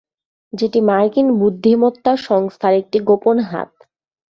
যেটি 0.53 0.79
মার্কিন 0.81 1.27
বুদ্ধিমত্তা 1.39 2.11
সংস্থার 2.27 2.73
একটি 2.73 2.97
গোপন 3.01 3.37
হাত। 3.41 3.71